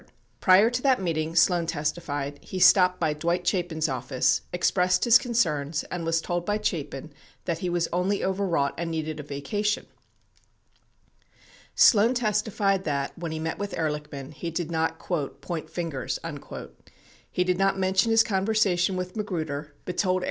[0.39, 5.83] Prior to that meeting, Sloan testified, he stopped by Dwight Chapin's office, expressed his concerns,
[5.91, 7.11] and was told by Chapin
[7.45, 9.85] that he was only overwrought and needed a vacation.
[11.75, 16.17] 66 Sloan testified that, when he met with Ehrlichman, he did not "point fingers."
[17.29, 20.01] He did not mention his conversation with Magruder, but told w 6 Hearings 2288 89,
[20.01, 20.19] 2304.